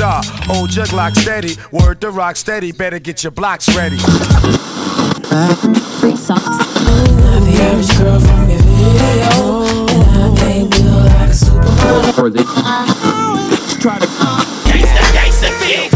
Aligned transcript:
Star, 0.00 0.22
old 0.48 0.70
jug 0.70 0.90
lock 0.94 1.14
steady. 1.14 1.56
Word 1.70 2.00
to 2.00 2.10
rock 2.10 2.36
steady, 2.36 2.72
better 2.72 2.98
get 2.98 3.22
your 3.22 3.32
blocks 3.32 3.68
ready. 3.76 3.98
Free 6.00 6.16
socks. 6.16 6.46
Not 6.46 7.42
the 7.44 7.56
average 7.60 7.98
girl 7.98 8.18
from 8.18 8.48
your 8.48 8.62
video, 8.62 9.66
and 9.92 10.08
I 10.16 10.32
can't 10.40 10.74
feel 10.74 11.04
like 11.04 11.28
a 11.28 11.36
supermodel. 11.36 12.46
try 13.82 13.98
to 13.98 14.06
Gangsta, 14.70 15.02
gangsta, 15.12 15.48
feel 15.60 15.90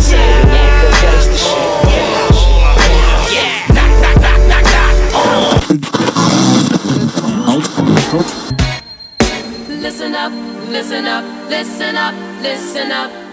Listen 9.80 10.14
up, 10.14 10.32
listen 10.68 11.06
up, 11.06 11.24
listen 11.48 11.96
up, 11.96 12.14
listen 12.42 12.92
up, 12.92 13.23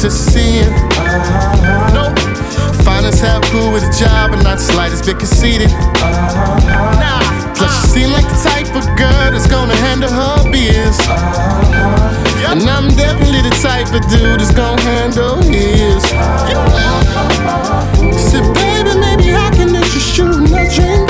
To 0.00 0.10
seeing. 0.10 0.72
Nope. 1.92 2.16
Fine 2.88 3.04
as 3.04 3.20
hell, 3.20 3.40
cool 3.52 3.70
with 3.70 3.84
a 3.84 3.92
job, 3.92 4.32
and 4.32 4.42
not 4.42 4.56
the 4.56 4.64
slightest 4.64 5.04
bit 5.04 5.18
conceited. 5.18 5.70
Nah. 6.96 7.20
Plus, 7.54 7.68
you 7.84 8.00
seem 8.00 8.12
like 8.12 8.24
the 8.24 8.40
type 8.40 8.74
of 8.74 8.88
girl 8.96 9.30
that's 9.30 9.46
gonna 9.46 9.76
handle 9.76 10.08
her 10.08 10.50
biz. 10.50 10.96
And 12.48 12.62
I'm 12.64 12.88
definitely 12.96 13.42
the 13.42 13.54
type 13.60 13.92
of 13.92 14.00
dude 14.08 14.40
that's 14.40 14.54
gonna 14.54 14.80
handle 14.80 15.36
his. 15.42 16.02
Said, 18.16 18.48
baby, 18.56 18.96
maybe 18.96 19.36
I 19.36 19.50
can 19.52 19.76
interest 19.76 20.16
you 20.16 20.32
in 20.32 20.48
a 20.48 20.64
drink, 20.72 21.09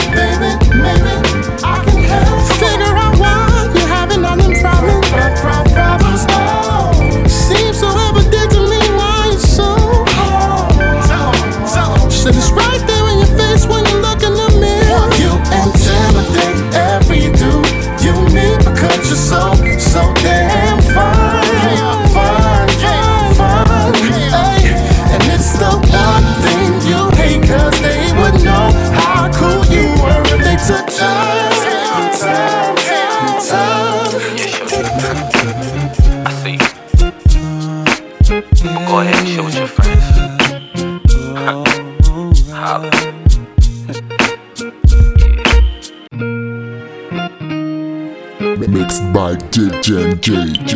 DJ 50.30 50.69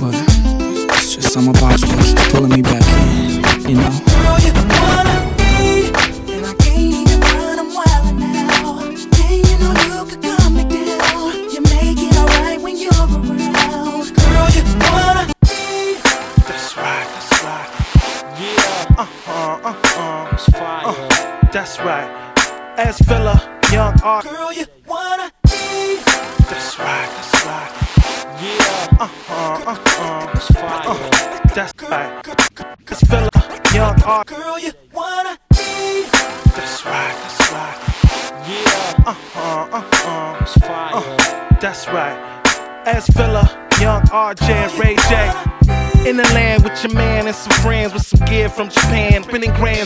But 0.00 0.14
it's 0.96 1.14
just 1.14 1.36
I'm 1.36 1.48
about 1.48 1.80
you 1.80 1.88
keep 2.02 2.18
pulling 2.32 2.50
me 2.50 2.62
back 2.62 2.86
in, 2.86 3.70
you 3.70 3.76
know. 3.76 4.07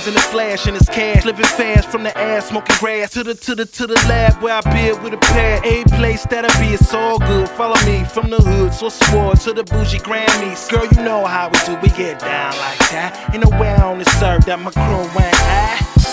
in 0.06 0.14
the 0.14 0.20
flash 0.20 0.66
and 0.66 0.76
it's 0.76 0.88
cash. 0.88 1.24
Living 1.24 1.44
fast 1.44 1.88
from 1.88 2.02
the 2.02 2.16
ass, 2.16 2.48
smoking 2.48 2.76
grass. 2.78 3.12
To 3.12 3.22
the 3.22 3.34
to 3.34 3.54
the 3.54 3.66
to 3.66 3.86
the 3.86 3.94
lab 4.08 4.42
where 4.42 4.54
I 4.54 4.60
build 4.72 5.02
with 5.02 5.14
a 5.14 5.18
pair. 5.18 5.60
A 5.64 5.84
place 5.96 6.24
that'll 6.26 6.50
be, 6.60 6.74
it's 6.74 6.92
all 6.94 7.18
good. 7.18 7.48
Follow 7.50 7.76
me 7.86 8.04
from 8.04 8.30
the 8.30 8.38
hood, 8.38 8.74
so 8.74 8.88
swore 8.88 9.34
to 9.34 9.52
the 9.52 9.64
bougie 9.64 9.98
Grammys. 9.98 10.70
Girl, 10.70 10.86
you 10.86 11.02
know 11.02 11.24
how 11.26 11.48
we 11.48 11.58
do, 11.66 11.76
we 11.80 11.88
get 11.96 12.18
down 12.20 12.56
like 12.58 12.78
that. 12.90 13.34
In 13.34 13.40
the 13.40 13.50
way 13.50 13.68
I 13.68 13.84
only 13.84 14.04
serve 14.04 14.44
that 14.46 14.58
my 14.58 14.70
crew 14.70 15.08
went 15.14 15.34
high. 15.34 16.11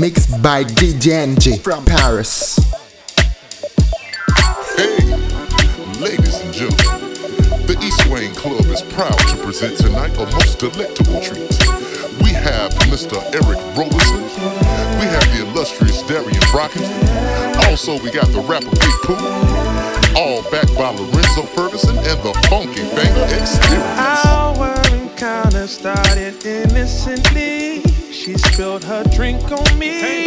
mixed 0.00 0.42
by 0.42 0.64
DJ 0.64 1.28
NG 1.28 1.60
from 1.60 1.84
Paris. 1.84 2.56
Hey, 4.74 4.96
ladies 6.00 6.40
and 6.40 6.54
gentlemen, 6.54 7.12
the 7.66 7.76
East 7.82 8.06
Wayne 8.06 8.34
Club 8.34 8.64
is 8.72 8.80
proud 8.80 9.18
to 9.28 9.36
present 9.44 9.76
tonight 9.76 10.16
a 10.16 10.24
most 10.32 10.58
delectable 10.58 11.20
treat. 11.20 11.52
We 12.24 12.32
have 12.32 12.72
Mr. 12.88 13.20
Eric 13.36 13.60
Roberson. 13.76 14.22
we 14.96 15.04
have 15.04 15.26
the 15.36 15.44
illustrious 15.46 16.00
Darien 16.04 16.40
Brockington, 16.48 17.68
also 17.68 18.02
we 18.02 18.10
got 18.10 18.28
the 18.28 18.40
rapper 18.40 18.70
Big 18.70 18.96
Pooh, 19.04 19.20
all 20.18 20.40
backed 20.50 20.74
by 20.78 20.88
Lorenzo 20.96 21.42
Ferguson 21.42 21.98
and 21.98 22.18
the 22.24 22.32
Funky 22.48 22.88
Banger 22.96 23.34
Experience. 23.36 24.24
Our 24.24 24.96
encounter 24.96 25.66
started 25.66 26.46
innocently 26.46 27.69
she 28.30 28.38
spilled 28.38 28.84
her 28.84 29.02
drink 29.02 29.42
on 29.50 29.76
me, 29.76 30.22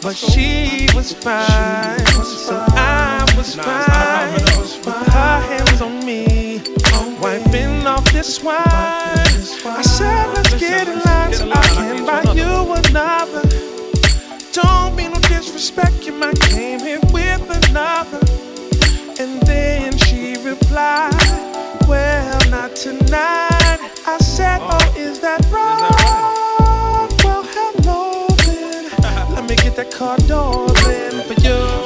but 0.00 0.16
she 0.16 0.88
was 0.94 1.12
fine. 1.12 2.06
So 2.24 2.56
I 2.56 3.30
was 3.36 3.54
fine. 3.54 4.32
With 4.32 5.12
her 5.12 5.40
hands 5.42 5.82
on 5.82 6.06
me, 6.06 6.62
wiping 7.20 7.86
off 7.86 8.10
this 8.12 8.42
wine. 8.42 8.56
I 8.64 9.82
said, 9.82 10.32
let's 10.32 10.54
get 10.58 10.88
in 10.88 11.00
line 11.00 11.34
so 11.34 11.50
I 11.50 11.60
can 11.74 12.06
buy 12.06 12.32
you 12.32 12.72
another. 12.72 13.46
Don't 14.52 14.96
mean 14.96 15.12
no 15.12 15.20
disrespect, 15.20 16.06
you 16.06 16.12
might 16.14 16.40
came 16.40 16.80
here 16.80 17.00
with 17.12 17.68
another. 17.68 18.20
And 19.20 19.38
then 19.42 19.98
she 19.98 20.38
replied, 20.42 21.12
well, 21.86 22.40
not 22.48 22.74
tonight. 22.74 23.80
I 24.06 24.16
said, 24.18 24.60
oh, 24.62 24.94
is 24.96 25.20
that 25.20 25.44
wrong? 25.50 26.01
that 29.76 29.90
car 29.90 30.18
door 30.18 30.68
open 30.68 31.22
for 31.22 31.40
you. 31.40 31.81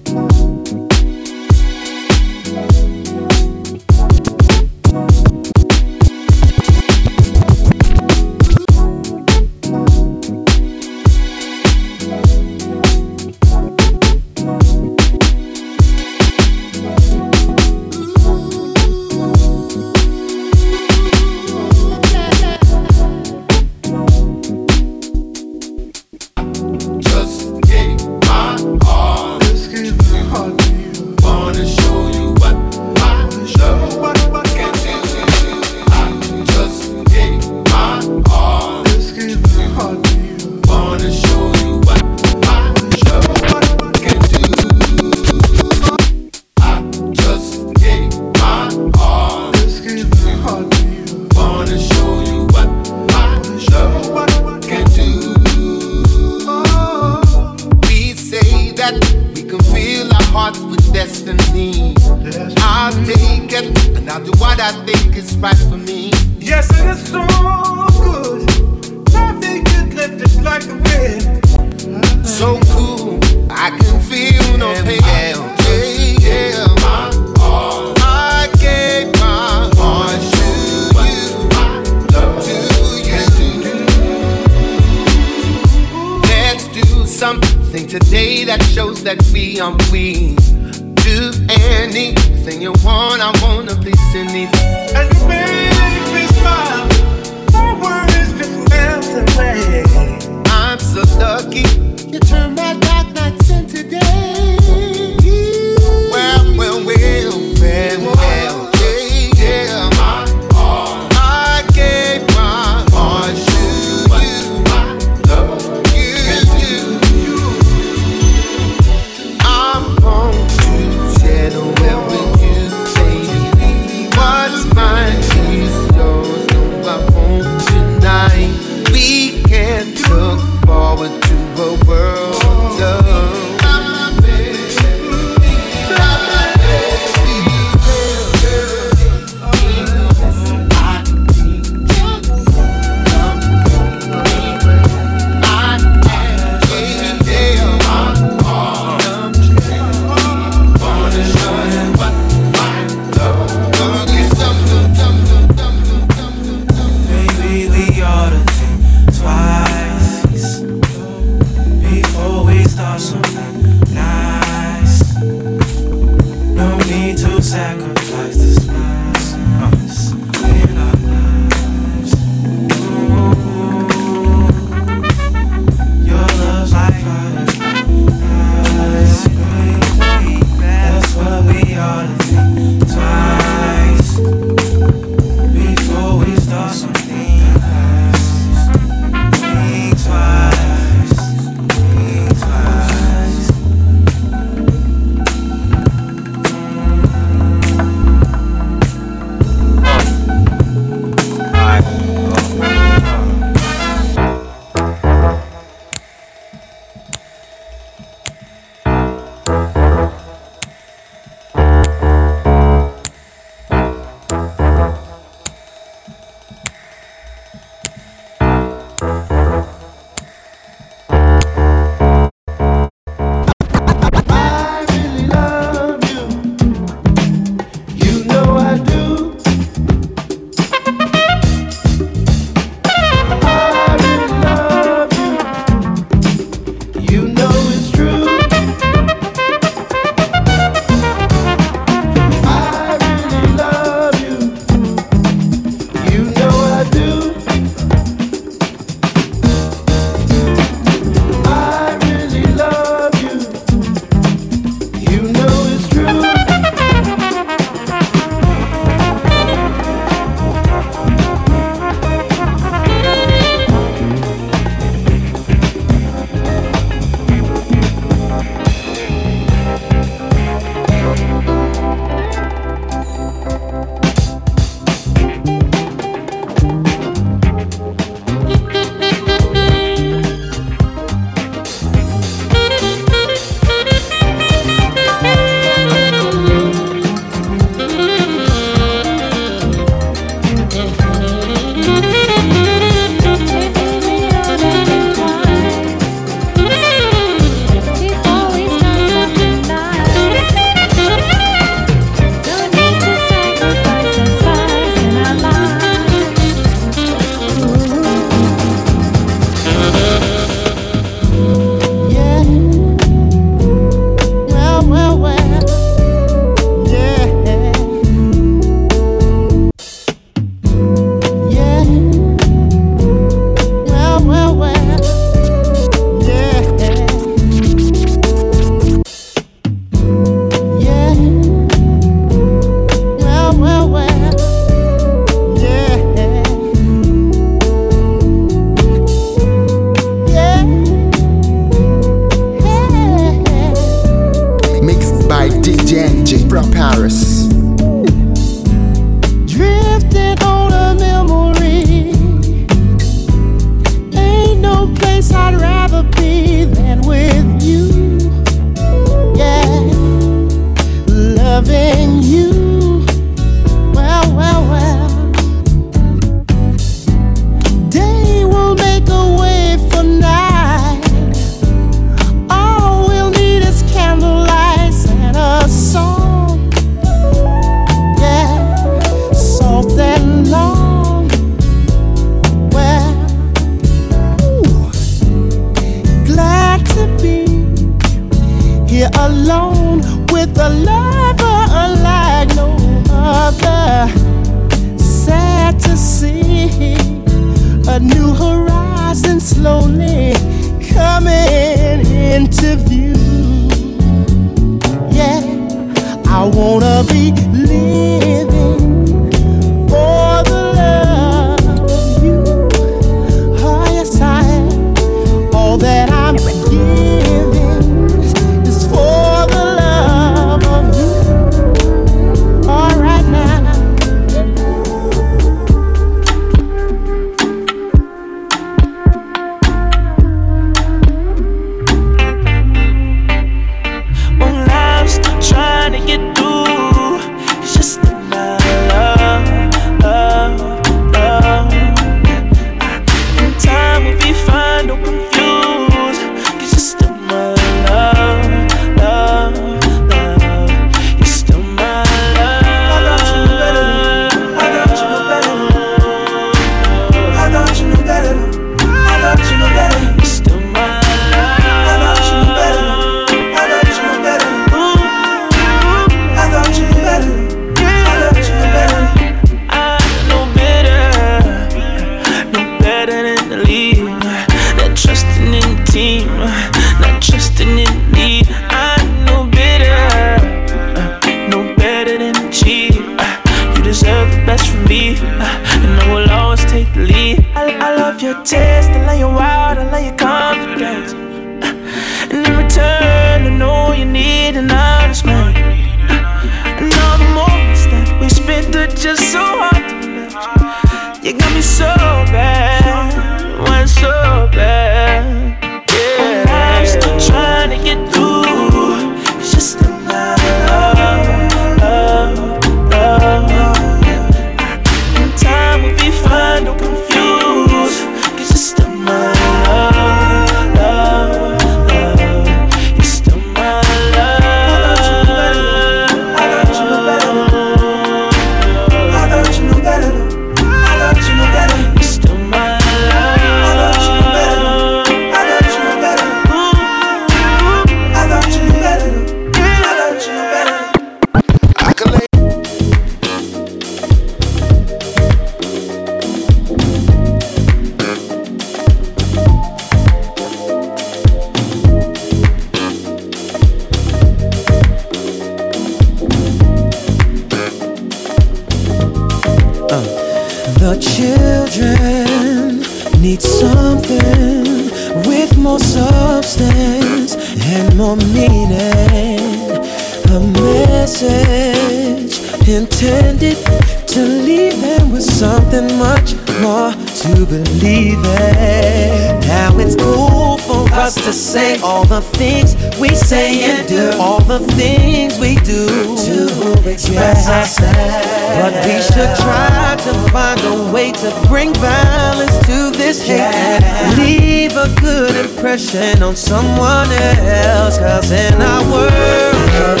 Balance 592.02 592.58
to 592.66 592.90
this 592.90 593.18
hate 593.22 593.82
and 594.00 594.18
leave 594.18 594.74
a 594.76 594.88
good 595.00 595.34
impression 595.44 596.22
on 596.22 596.34
someone 596.36 597.10
else. 597.12 597.98
Cause 597.98 598.30
in 598.30 598.54
our 598.60 598.82
world, 598.92 600.00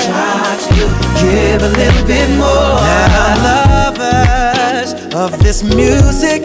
to 0.66 0.84
give 1.22 1.60
a 1.62 1.72
little 1.80 2.04
bit 2.06 2.28
more. 2.42 2.80
Now, 2.86 3.46
lovers 3.48 4.90
of 5.14 5.30
this 5.42 5.62
music 5.62 6.42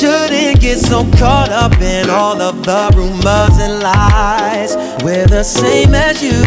shouldn't 0.00 0.58
get 0.62 0.78
so 0.78 1.04
caught 1.20 1.50
up 1.50 1.78
in 1.78 2.08
all 2.08 2.40
of 2.40 2.64
the 2.64 2.90
rumors 2.96 3.56
and 3.60 3.82
lies. 3.82 4.74
We're 5.04 5.26
the 5.26 5.42
same 5.42 5.94
as 5.94 6.22
you, 6.22 6.40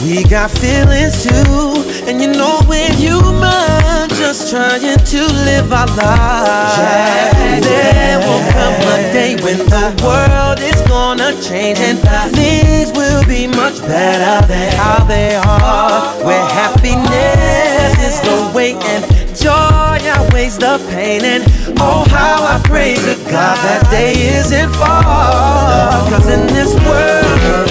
we 0.00 0.24
got 0.24 0.50
feelings 0.50 1.22
too. 1.22 1.84
And 2.08 2.22
you 2.22 2.32
know 2.32 2.58
we're 2.66 2.90
human, 2.94 4.08
just 4.16 4.50
trying 4.50 4.80
to 4.80 5.20
live 5.44 5.70
our 5.70 5.86
lives. 5.92 7.66
There 7.68 8.18
will 8.20 8.44
come 8.56 8.80
a 8.96 9.12
day 9.12 9.36
when 9.44 9.58
the 9.58 9.86
world 10.00 10.58
is 10.60 10.80
gonna 10.88 11.32
change 11.42 11.80
and 11.80 11.98
things 12.32 12.96
will 12.96 13.26
be 13.28 13.46
much 13.46 13.78
better 13.80 14.46
than 14.46 14.72
how 14.78 15.04
they 15.04 15.36
are. 15.36 16.24
Where 16.24 16.46
happiness 16.48 17.92
is 18.00 18.20
the 18.22 18.52
way 18.56 18.72
and 18.72 19.23
joy 19.44 20.00
outweighs 20.16 20.56
the 20.56 20.78
pain. 20.88 21.22
And 21.22 21.44
oh, 21.78 22.04
how 22.08 22.42
I 22.44 22.60
pray 22.64 22.94
to 22.94 23.14
God 23.30 23.56
that 23.66 23.86
day 23.90 24.12
isn't 24.38 24.72
far. 24.72 26.08
Cause 26.10 26.28
in 26.28 26.46
this 26.56 26.72
world, 26.86 27.68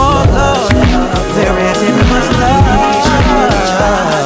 oh 0.00 0.24
Lord, 0.38 0.72
there 1.36 1.56
isn't 1.70 1.98
much 2.08 2.28
love. 2.40 4.25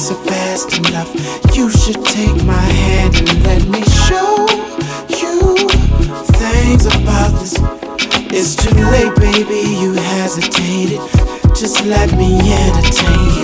Answer 0.00 0.14
fast 0.14 0.78
enough. 0.78 1.14
You 1.54 1.68
should 1.68 2.02
take 2.02 2.42
my 2.44 2.54
hand 2.54 3.16
and 3.16 3.42
let 3.44 3.68
me 3.68 3.82
show 3.84 4.46
you 5.10 5.68
things 6.40 6.86
about 6.86 7.32
this. 7.38 7.54
It's 8.32 8.56
too 8.56 8.74
late, 8.92 9.14
baby. 9.16 9.60
You 9.78 9.92
hesitated. 9.92 11.00
Just 11.54 11.84
let 11.84 12.10
me 12.16 12.38
entertain 12.50 13.34
you. 13.34 13.39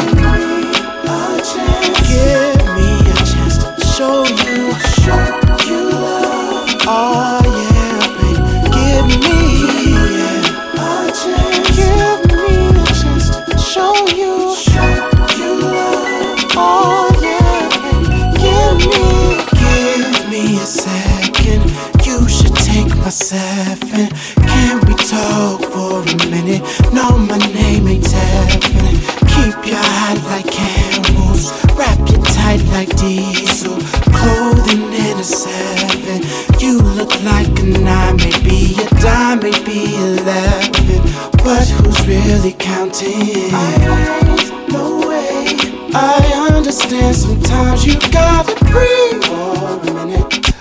really 42.47 42.59
counting. 42.59 43.51
I 43.53 44.67
no 44.69 45.09
way. 45.09 45.47
I 45.95 46.53
understand 46.55 47.17
sometimes 47.17 47.85
you 47.85 47.95
gotta 48.11 48.55
breathe 48.67 49.25
for 49.25 49.91
a 49.91 49.95
minute. 49.95 50.55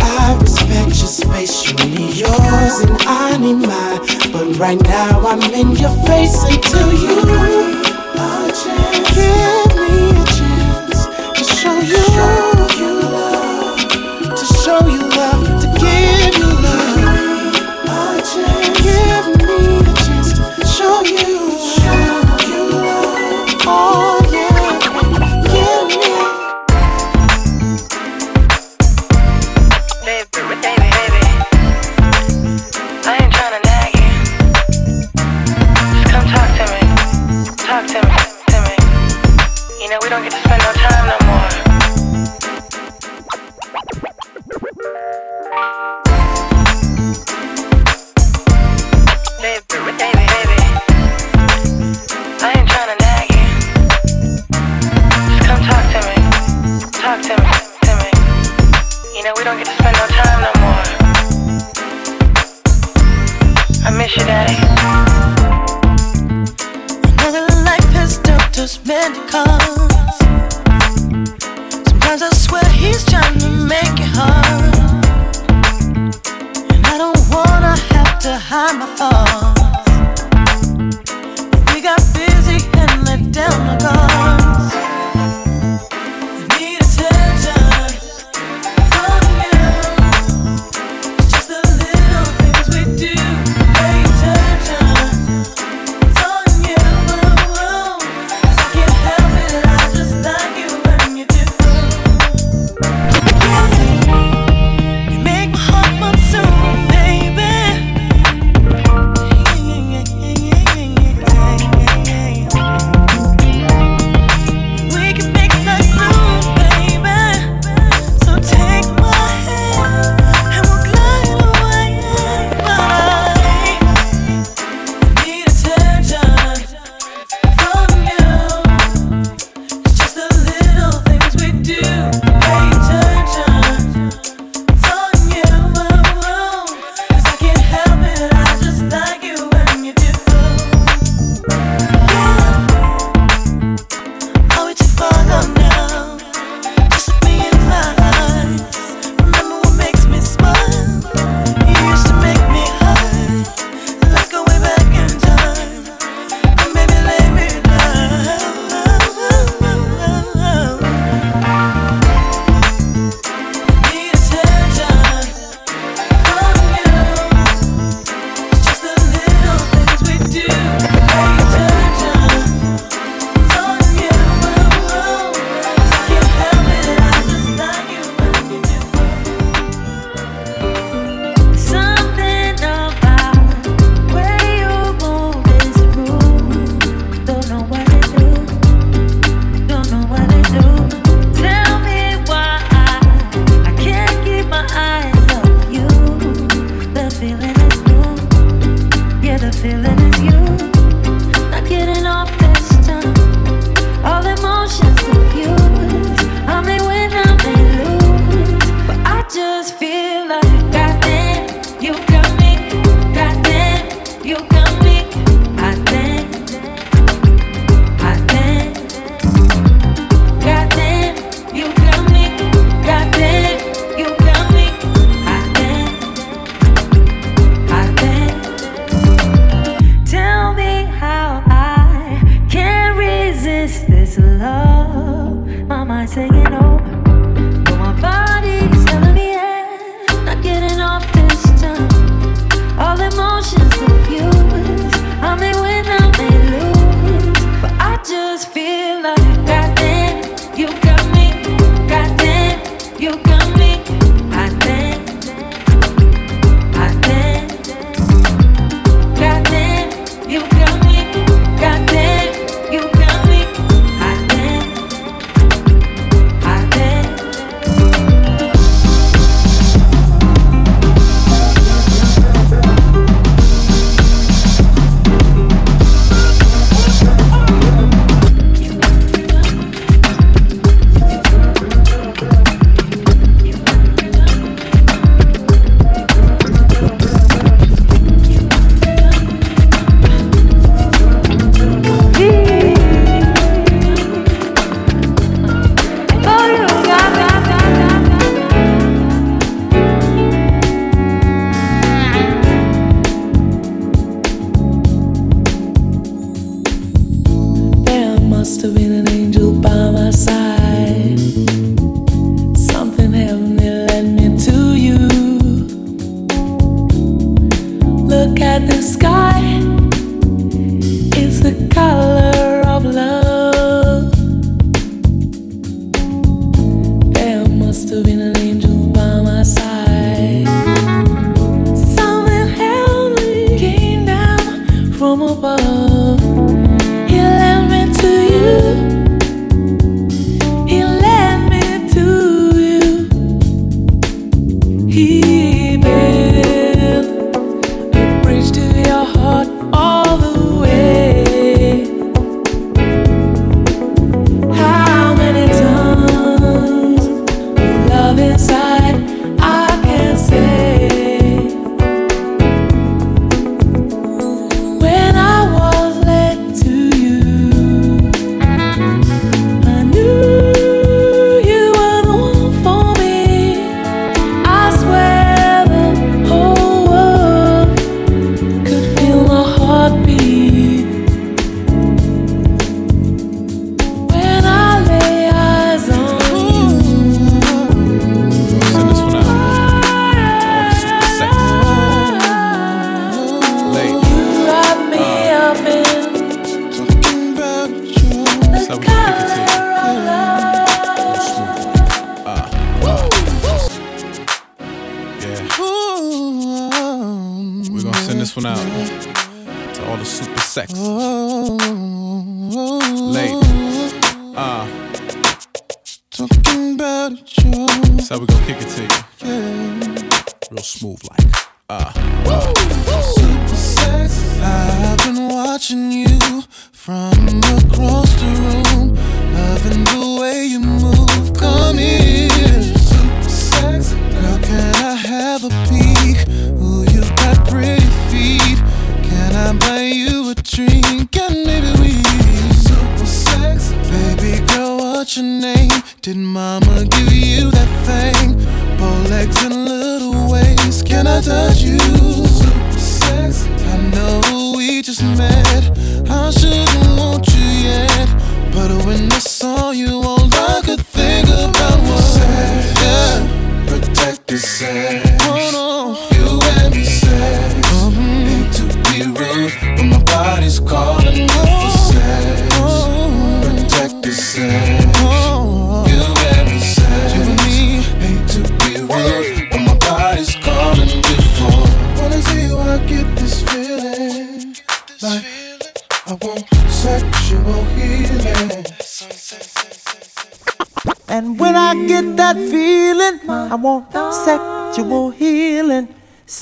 I 0.00 0.38
respect 0.40 0.88
your 0.98 1.08
space, 1.08 1.66
you 1.66 1.74
need 1.86 2.16
yours 2.16 2.80
and 2.80 2.96
I 3.02 3.36
need 3.38 3.66
mine. 3.66 4.32
But 4.32 4.58
right 4.58 4.80
now 4.82 5.20
I'm 5.26 5.42
in 5.54 5.76
your 5.76 5.94
face 6.06 6.42
until 6.44 6.92
you. 6.92 7.37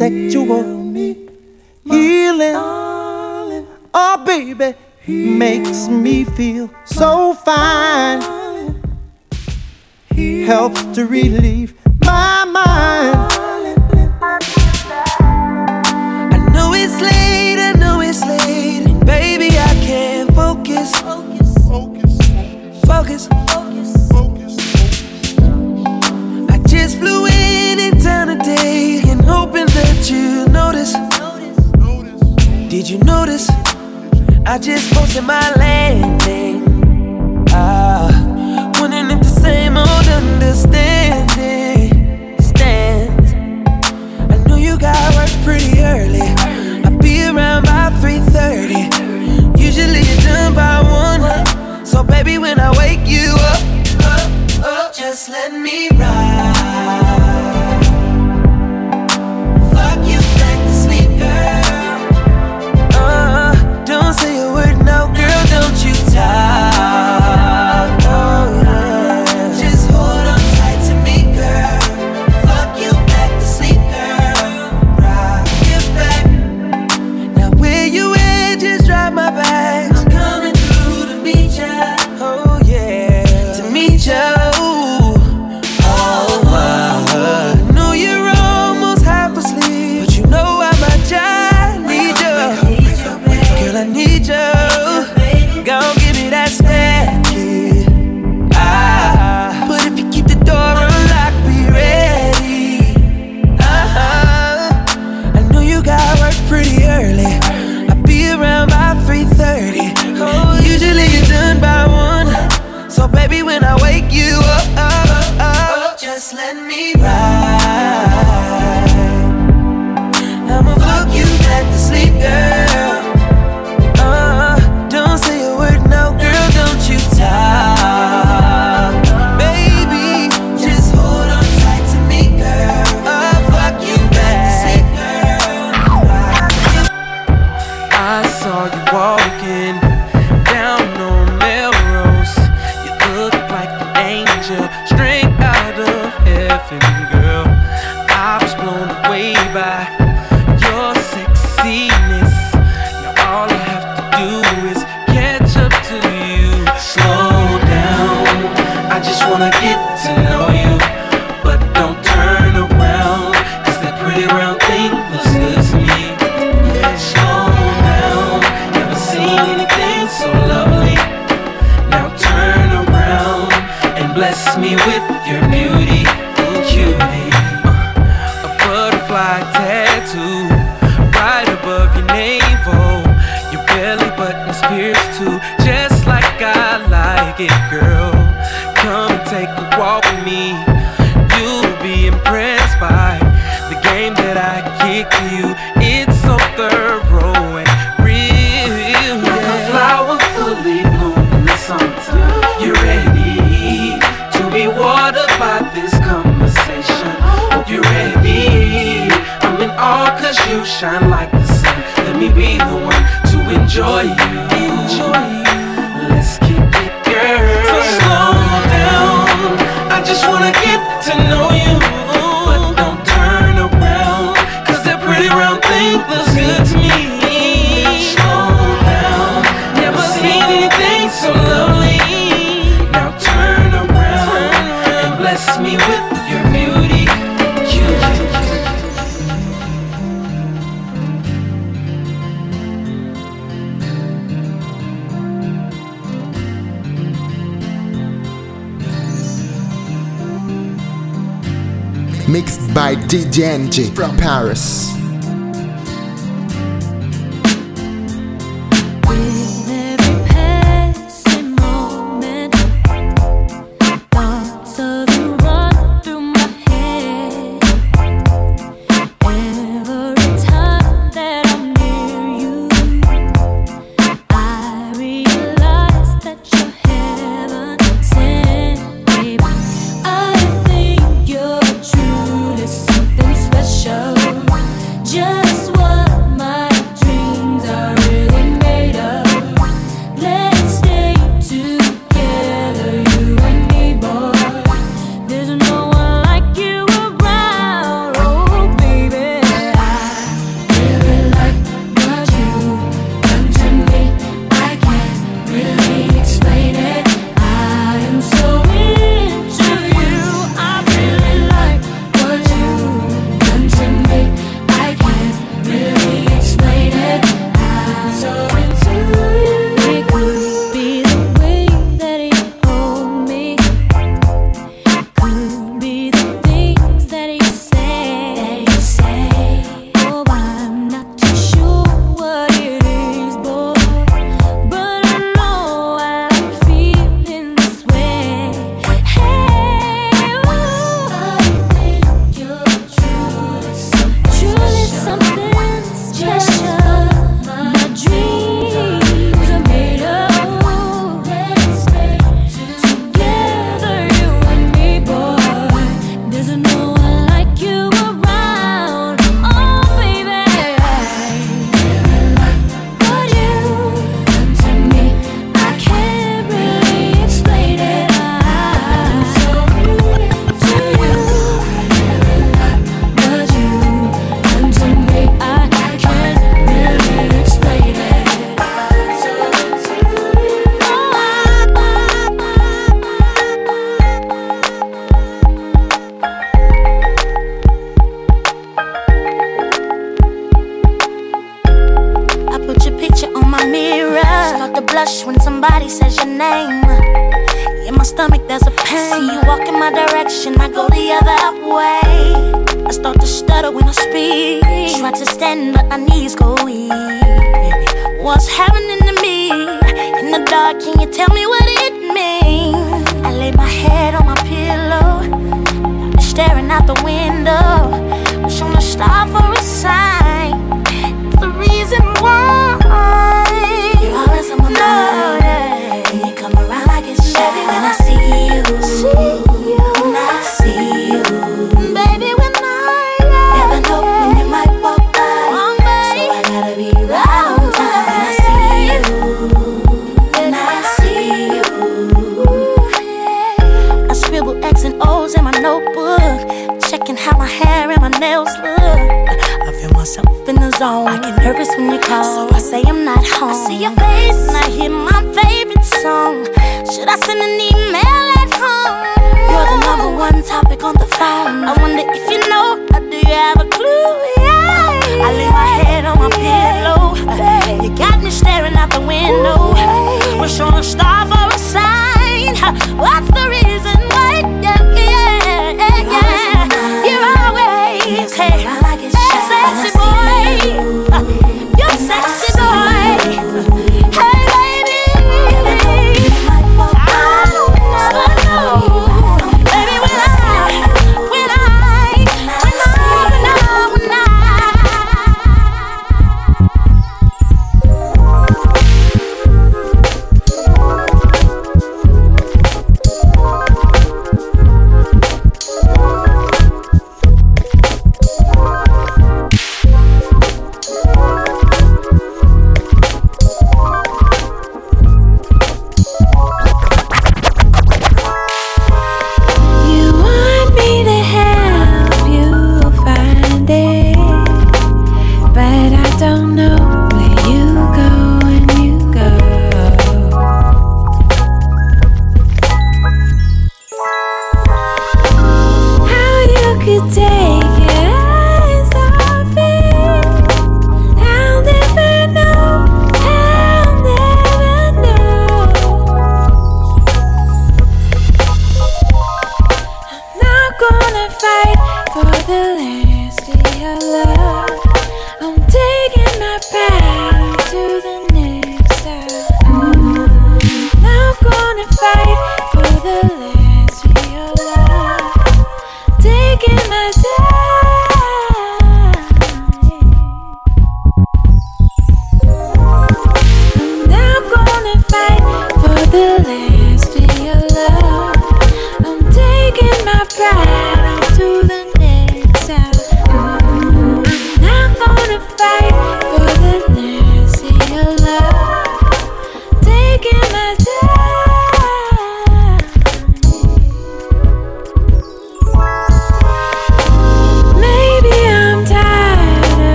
sexual 0.00 0.62
me, 0.64 1.28
healing. 1.84 2.56
Oh, 3.92 4.24
baby, 4.24 4.74
makes 5.06 5.88
me 5.88 6.24
feel 6.24 6.70
so 6.86 7.34
fine. 7.34 8.22
Helps 10.46 10.82
to 10.94 11.04
relieve 11.04 11.74
my 12.00 12.46
mind. 12.46 13.30
I 16.32 16.48
know 16.54 16.72
it's 16.72 16.98
late, 17.02 17.58
I 17.60 17.72
know 17.78 18.00
it's 18.00 18.22
late. 18.24 18.88
Baby, 19.04 19.48
I 19.58 19.74
can't 19.84 20.34
focus. 20.34 20.98
Focus. 21.00 22.08
Focus. 22.86 23.28
Focus. 24.08 24.56
I 26.48 26.56
just 26.66 26.96
flew 26.98 27.26
in 27.26 27.78
in 27.78 28.00
hoping 29.50 29.66
that 29.66 30.08
you 30.08 30.46
notice. 30.52 30.92
Did 32.70 32.88
you 32.88 32.98
notice? 32.98 33.48
I 34.46 34.58
just 34.58 34.92
posted 34.94 35.24
my 35.24 35.52
landing. 35.56 36.62
Ah, 37.50 38.10
wondering 38.80 39.10
if 39.10 39.18
the 39.18 39.34
same 39.42 39.76
old 39.76 40.06
understanding 40.20 41.90
stands. 42.40 43.32
I 44.32 44.36
knew 44.46 44.56
you 44.56 44.78
got 44.78 45.14
work 45.16 45.30
pretty 45.42 45.82
early. 45.82 46.28
I'll 46.84 46.96
be 46.98 47.24
around 47.24 47.64
by 47.64 47.90
3:30. 48.00 48.86
Usually 49.58 50.02
you're 50.08 50.22
done 50.22 50.54
by 50.54 50.80
one. 51.02 51.22
So 51.84 52.04
baby, 52.04 52.38
when 52.38 52.60
I 52.60 52.70
wake 52.78 53.04
you 53.04 53.34
up, 53.50 53.62
up, 54.14 54.30
up, 54.64 54.94
just 54.94 55.28
let 55.28 55.52
me 55.52 55.88
ride. 55.98 57.29
time 66.12 66.49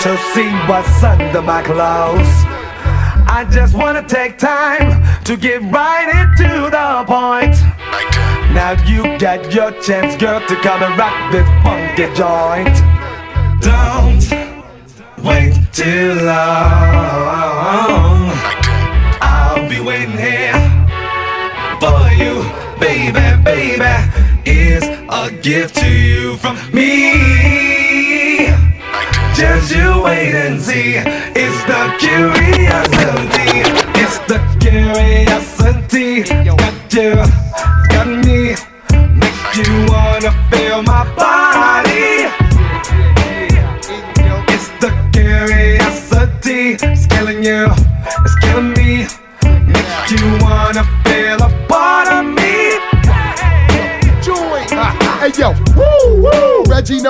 to 0.00 0.16
see 0.32 0.48
what's 0.68 1.02
under 1.02 1.42
my 1.42 1.60
clothes. 1.60 2.30
I 3.26 3.44
just 3.50 3.74
wanna 3.74 4.06
take 4.06 4.38
time 4.38 5.02
to 5.24 5.36
get 5.36 5.60
right 5.72 6.08
into 6.20 6.70
the 6.70 7.04
point. 7.04 7.56
Now 8.54 8.76
you 8.86 9.18
got 9.18 9.52
your 9.52 9.72
chance, 9.82 10.14
girl, 10.16 10.40
to 10.40 10.54
come 10.56 10.84
and 10.84 10.96
rock 10.96 11.32
this 11.32 11.48
funky 11.64 12.06
joint. 12.14 12.76
Don't 13.60 14.22
wait 15.24 15.54
too 15.72 16.14
long. 16.14 18.30
I'll 19.20 19.68
be 19.68 19.80
waiting 19.80 20.16
here 20.16 20.54
for 21.80 22.08
you, 22.14 22.44
baby, 22.78 23.42
baby. 23.42 23.96
Is 24.46 24.84
a 25.10 25.30
gift 25.42 25.74
to 25.76 25.90
you 25.90 26.36
from 26.36 26.56
me. 26.72 27.77
Just 29.38 29.70
you 29.72 30.02
wait 30.02 30.34
and 30.34 30.60
see. 30.60 30.96
It's 30.96 31.62
the 31.70 31.94
curiosity. 32.00 33.62
It's 33.94 34.18
the 34.26 34.38
curiosity. 34.58 36.24
Got 36.44 36.92
you, 36.92 37.47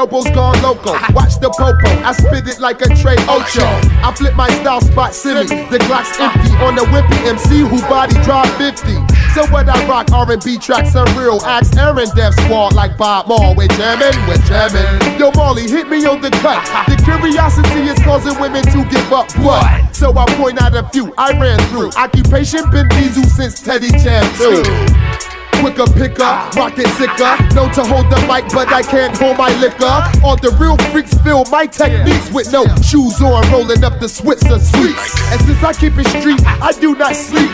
woo. 0.05 0.24
Gone 0.34 0.61
local. 0.62 0.92
Ah. 0.94 1.11
Watch 1.14 1.40
the 1.40 1.51
popo. 1.51 1.88
I 2.05 2.12
spit 2.12 2.46
it 2.46 2.61
like 2.61 2.82
a 2.82 2.88
Trey 2.94 3.16
Ocho. 3.26 3.64
Oh, 3.64 4.03
I 4.05 4.12
flip 4.14 4.34
my 4.34 4.49
style 4.61 4.80
spot 4.80 5.14
silly. 5.14 5.46
The 5.46 5.78
Glock's 5.86 6.12
ah. 6.18 6.30
empty 6.30 6.53
on 6.64 6.74
the 6.74 6.82
wimpy 6.92 7.18
MC 7.26 7.61
who 7.61 7.80
body 7.88 8.14
drop 8.22 8.46
50. 8.59 8.94
So 9.34 9.46
what 9.53 9.68
I 9.68 9.78
rock 9.86 10.11
R&B 10.12 10.59
tracks 10.59 10.94
unreal. 10.94 11.40
Axe 11.44 11.76
Aaron 11.76 12.09
Def 12.14 12.34
Squad 12.44 12.74
like 12.74 12.96
Bob 12.96 13.28
Maul. 13.28 13.55
We're 13.55 13.68
jamming, 13.68 14.16
we're 14.26 14.42
jamming. 14.49 15.18
Yo 15.18 15.30
Marley, 15.32 15.68
hit 15.68 15.88
me 15.88 16.05
on 16.07 16.20
the 16.20 16.30
cut. 16.42 16.59
Ah. 16.70 16.84
The 16.88 16.96
curiosity 17.03 17.88
is 17.88 17.99
causing 18.01 18.38
women 18.40 18.64
to 18.64 18.84
give 18.90 19.12
up 19.12 19.30
what? 19.38 19.94
So 19.94 20.16
I 20.16 20.26
point 20.36 20.61
out 20.61 20.74
a 20.74 20.88
few 20.90 21.12
I 21.16 21.38
ran 21.38 21.59
through. 21.70 21.90
Occupation 21.96 22.68
been 22.70 22.88
diesel 22.88 23.24
since 23.24 23.61
Teddy 23.61 23.90
Jam 23.99 24.24
2. 24.36 25.18
Quicker 25.61 25.86
picker, 25.92 26.32
rocket 26.56 26.86
sicker. 26.98 27.34
Known 27.54 27.72
to 27.72 27.84
hold 27.84 28.11
the 28.11 28.18
mic, 28.28 28.48
but 28.52 28.68
I 28.68 28.82
can't 28.82 29.16
hold 29.16 29.38
my 29.38 29.52
liquor. 29.61 30.02
All 30.24 30.36
the 30.36 30.50
real 30.61 30.76
freaks 30.92 31.14
feel 31.18 31.44
my 31.46 31.66
techniques 31.66 32.30
with 32.30 32.52
no 32.52 32.64
shoes 32.82 33.20
on, 33.20 33.50
rolling 33.50 33.82
up 33.84 33.98
the 33.98 34.06
Swisher 34.06 34.61
Sweets. 34.61 35.32
And 35.32 35.40
since 35.42 35.62
I 35.62 35.72
keep 35.72 35.98
it 35.98 36.06
street, 36.09 36.40
I 36.46 36.72
do 36.72 36.94
not 36.94 37.16
sleep. 37.16 37.50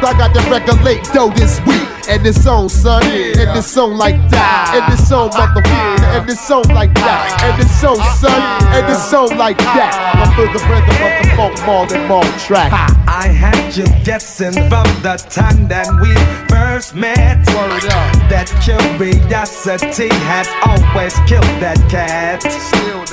I 0.00 0.16
got 0.16 0.34
to 0.34 0.40
regulate 0.50 1.02
dough 1.12 1.30
this 1.30 1.60
week. 1.66 1.88
And 2.08 2.24
this 2.24 2.42
song, 2.42 2.70
son, 2.70 3.02
and 3.04 3.54
this 3.54 3.66
song 3.66 3.98
like 3.98 4.16
that, 4.30 4.72
and 4.72 4.90
this 4.90 5.06
song, 5.06 5.28
motherfucker, 5.28 6.00
and 6.16 6.26
this 6.26 6.40
song 6.40 6.64
like 6.72 6.94
that, 6.94 7.36
and 7.44 7.60
this 7.60 7.68
song, 7.80 8.00
son, 8.16 8.40
and 8.72 8.88
this 8.88 9.10
song 9.10 9.36
like 9.36 9.58
that. 9.58 9.92
I 10.16 10.34
feel 10.34 10.48
the 10.48 10.58
rhythm 10.72 10.96
of 11.04 11.12
the 11.20 11.28
funk 11.36 11.66
more 11.66 11.86
than 11.86 12.08
more 12.08 12.24
track. 12.38 12.72
I 13.06 13.28
had 13.28 13.76
you 13.76 13.84
guessing 14.04 14.54
from 14.70 14.88
the 15.04 15.22
time 15.28 15.68
that 15.68 15.92
we 16.00 16.14
first 16.48 16.94
met. 16.94 17.44
That 18.32 18.48
curiosity 18.64 20.08
has 20.08 20.48
always 20.64 21.12
killed 21.28 21.44
that 21.60 21.76
cat. 21.90 22.40
Still 22.40 23.04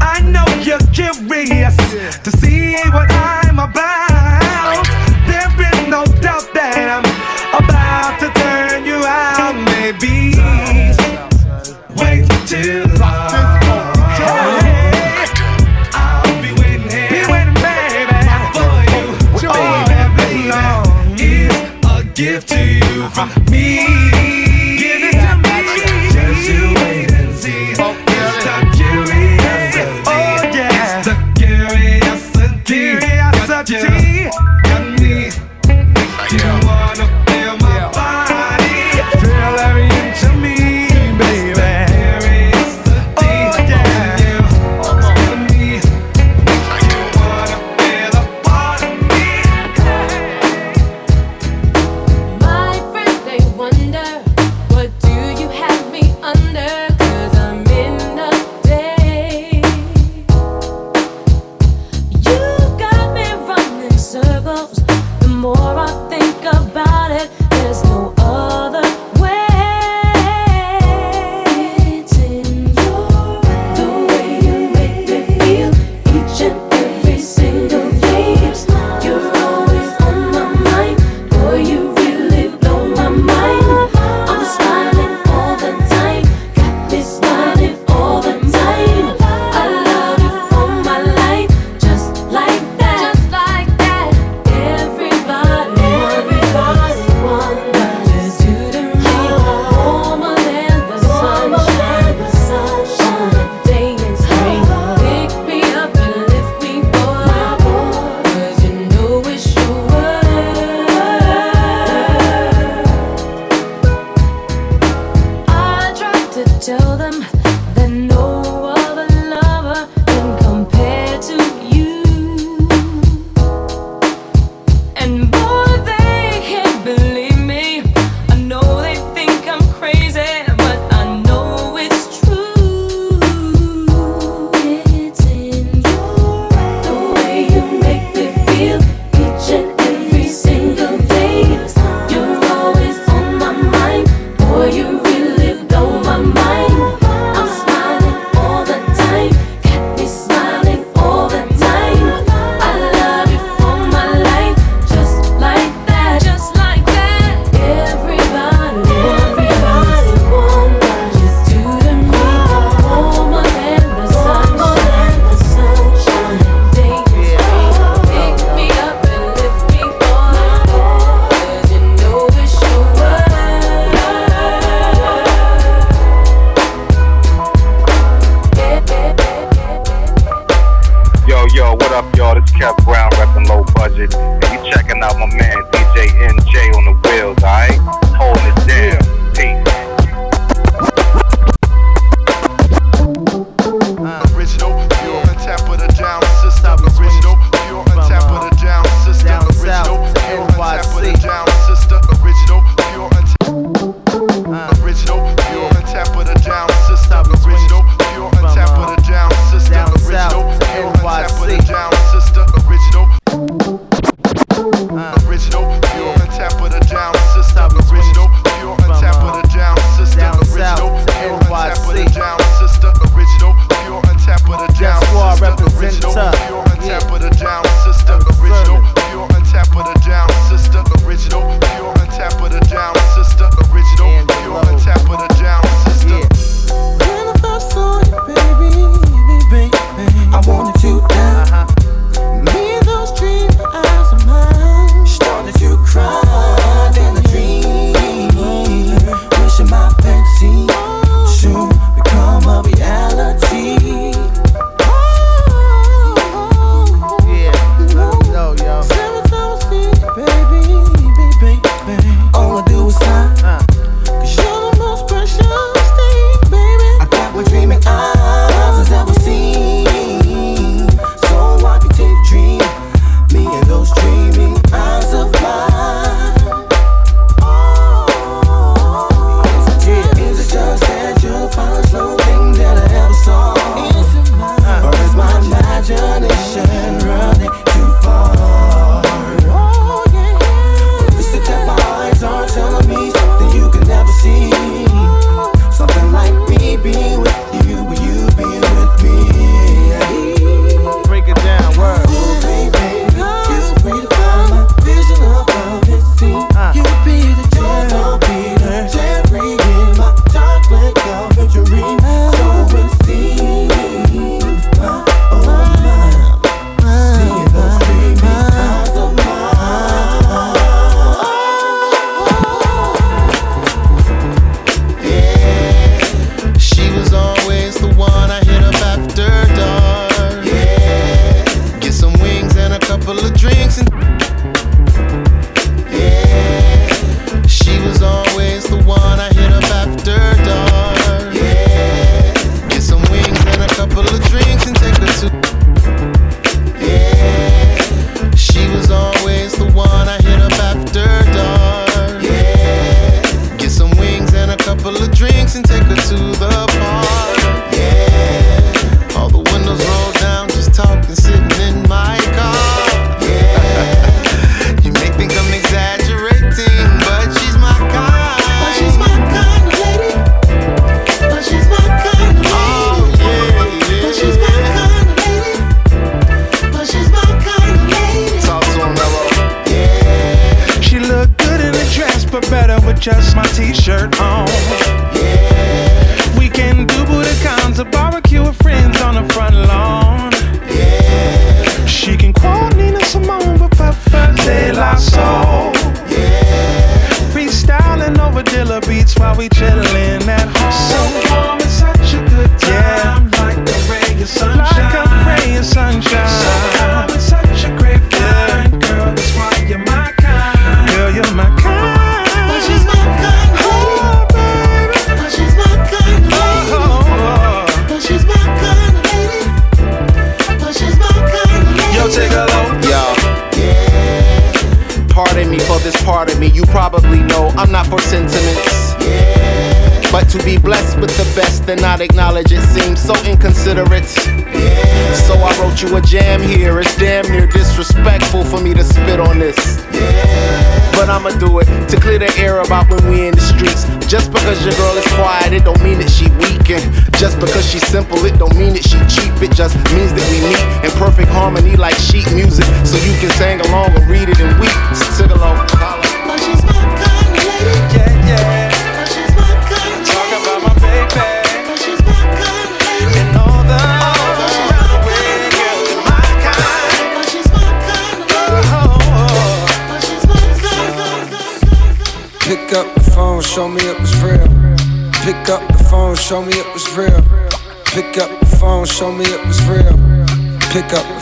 I 0.00 0.22
know 0.22 0.44
you're 0.66 0.82
curious 0.90 1.76
to 2.24 2.30
see 2.32 2.74
what 2.90 3.12
I'm 3.12 3.60
about. 3.60 4.09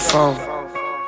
Phone. 0.09 0.37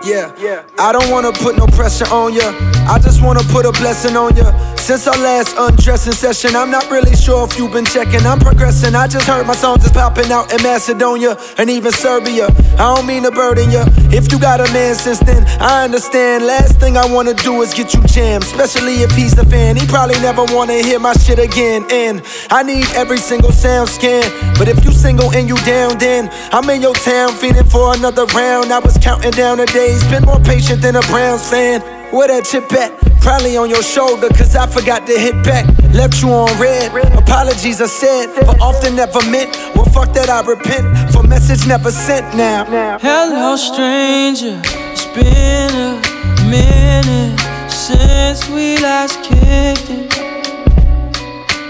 Yeah, 0.02 0.32
I 0.78 0.92
don't 0.92 1.10
wanna 1.10 1.32
put 1.32 1.56
no 1.58 1.66
pressure 1.66 2.06
on 2.06 2.32
ya. 2.32 2.52
I 2.88 2.98
just 2.98 3.22
wanna 3.22 3.42
put 3.52 3.66
a 3.66 3.72
blessing 3.72 4.16
on 4.16 4.34
ya. 4.36 4.48
Since 4.90 5.06
our 5.06 5.18
last 5.18 5.54
undressing 5.56 6.14
session, 6.14 6.56
I'm 6.56 6.68
not 6.68 6.90
really 6.90 7.14
sure 7.14 7.46
if 7.46 7.56
you've 7.56 7.70
been 7.70 7.84
checking. 7.84 8.26
I'm 8.26 8.40
progressing. 8.40 8.96
I 8.96 9.06
just 9.06 9.24
heard 9.24 9.46
my 9.46 9.54
songs 9.54 9.84
is 9.84 9.92
popping 9.92 10.32
out 10.32 10.52
in 10.52 10.60
Macedonia 10.64 11.38
and 11.58 11.70
even 11.70 11.92
Serbia. 11.92 12.48
I 12.74 12.96
don't 12.96 13.06
mean 13.06 13.22
to 13.22 13.30
burden 13.30 13.70
you. 13.70 13.84
If 14.10 14.32
you 14.32 14.40
got 14.40 14.58
a 14.58 14.66
man 14.72 14.96
since 14.96 15.20
then, 15.20 15.46
I 15.60 15.84
understand. 15.84 16.44
Last 16.44 16.80
thing 16.80 16.96
I 16.96 17.06
wanna 17.06 17.34
do 17.34 17.62
is 17.62 17.72
get 17.72 17.94
you 17.94 18.02
jammed, 18.02 18.42
especially 18.42 18.94
if 19.06 19.12
he's 19.12 19.38
a 19.38 19.44
fan. 19.46 19.76
He 19.76 19.86
probably 19.86 20.18
never 20.22 20.44
wanna 20.46 20.82
hear 20.82 20.98
my 20.98 21.12
shit 21.12 21.38
again. 21.38 21.86
And 21.88 22.20
I 22.50 22.64
need 22.64 22.86
every 22.96 23.18
single 23.18 23.50
SoundScan. 23.50 24.58
But 24.58 24.66
if 24.66 24.84
you 24.84 24.90
single 24.90 25.30
and 25.32 25.48
you 25.48 25.54
down, 25.58 25.98
then 25.98 26.28
I'm 26.50 26.68
in 26.68 26.82
your 26.82 26.94
town 26.94 27.30
feeling 27.36 27.70
for 27.70 27.94
another 27.94 28.24
round. 28.34 28.72
I 28.72 28.80
was 28.80 28.98
counting 28.98 29.30
down 29.30 29.58
the 29.58 29.66
days, 29.66 30.02
been 30.08 30.24
more 30.24 30.40
patient 30.40 30.82
than 30.82 30.96
a 30.96 31.02
Browns 31.02 31.48
fan. 31.48 31.99
Where 32.12 32.26
that 32.26 32.44
chip 32.44 32.72
at? 32.72 32.90
Probably 33.20 33.56
on 33.56 33.70
your 33.70 33.84
shoulder, 33.84 34.26
cause 34.30 34.56
I 34.56 34.66
forgot 34.66 35.06
to 35.06 35.16
hit 35.16 35.44
back. 35.44 35.64
Left 35.94 36.20
you 36.20 36.30
on 36.30 36.50
red. 36.60 36.90
Apologies 37.14 37.80
I 37.80 37.86
said, 37.86 38.34
but 38.34 38.60
often 38.60 38.96
never 38.96 39.22
meant. 39.30 39.54
Well, 39.76 39.84
fuck 39.84 40.12
that, 40.14 40.28
I 40.28 40.42
repent 40.42 41.12
for 41.12 41.22
message 41.22 41.68
never 41.68 41.92
sent 41.92 42.36
now. 42.36 42.64
Hello, 42.98 43.54
stranger. 43.54 44.60
It's 44.90 45.06
been 45.14 45.70
a 45.70 46.02
minute 46.50 47.38
since 47.70 48.48
we 48.48 48.78
last 48.82 49.22
kicked 49.22 49.90
it. 49.90 50.10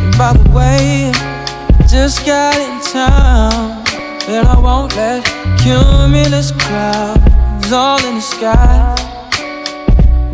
And 0.00 0.16
by 0.16 0.32
the 0.32 0.48
way, 0.56 1.12
I 1.12 1.86
just 1.86 2.24
got 2.24 2.56
in 2.56 2.80
town. 2.80 3.84
And 4.26 4.48
I 4.48 4.58
won't 4.58 4.96
let 4.96 5.22
cumulus 5.60 6.52
clouds 6.52 7.72
all 7.72 8.02
in 8.06 8.14
the 8.14 8.20
sky 8.22 9.09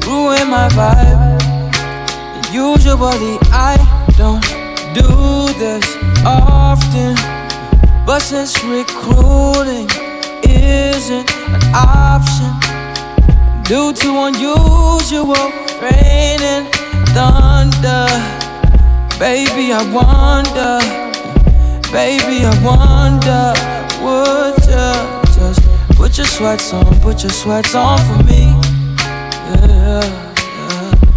ruin 0.06 0.48
my 0.48 0.68
vibe. 0.70 1.36
Usually 2.52 3.38
I 3.50 3.76
don't 4.16 4.42
do 4.94 5.52
this 5.58 5.84
often, 6.24 7.14
but 8.06 8.20
since 8.20 8.62
recruiting 8.64 9.88
isn't 10.48 11.28
an 11.54 11.62
option 11.74 12.52
due 13.64 13.92
to 13.92 14.08
unusual 14.28 15.50
rain 15.82 16.40
and 16.54 16.66
thunder, 17.12 18.06
baby 19.18 19.72
I 19.72 19.82
wonder, 19.92 20.78
baby 21.90 22.46
I 22.46 22.54
wonder, 22.64 23.52
would 24.04 24.62
you 24.70 25.34
just 25.34 25.60
put 25.96 26.16
your 26.16 26.26
sweats 26.26 26.72
on, 26.72 27.00
put 27.00 27.22
your 27.22 27.32
sweats 27.32 27.74
on 27.74 27.98
for 27.98 28.22
me? 28.24 28.55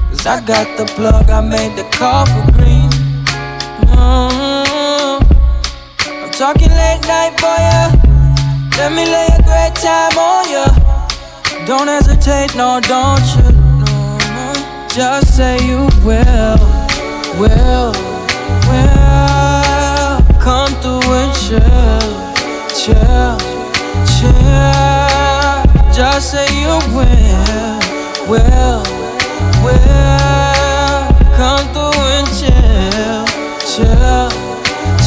Cause 0.10 0.26
I 0.26 0.42
got 0.46 0.68
the 0.78 0.86
plug, 0.96 1.30
I 1.30 1.42
made 1.42 1.76
the 1.76 1.84
call 1.98 2.26
for 2.26 2.52
green. 2.54 2.90
Mhm. 3.86 5.20
I'm 6.24 6.32
talking 6.32 6.70
late 6.82 7.02
night 7.08 7.34
for 7.42 7.58
ya. 7.68 7.82
Let 8.78 8.92
me 8.94 9.06
lay 9.06 9.28
a 9.38 9.42
great 9.44 9.76
time 9.76 10.18
on 10.18 10.50
ya. 10.50 10.66
Don't 11.66 11.88
hesitate, 11.88 12.56
no, 12.56 12.80
don't 12.80 13.26
you? 13.36 13.48
Just 14.96 15.36
say 15.38 15.58
you 15.66 15.88
will, 16.04 16.58
will, 17.40 17.94
will. 18.70 20.16
Come 20.40 20.74
through 20.82 21.14
and 21.22 21.32
chill, 21.44 22.10
chill, 22.82 23.38
chill. 24.14 25.94
Just 25.94 26.32
say 26.32 26.48
you 26.62 26.76
will 26.96 27.89
will, 28.30 28.84
will 29.66 31.10
come 31.36 31.66
through 31.74 32.00
and 32.16 32.28
chill, 32.38 33.26
chill, 33.66 34.30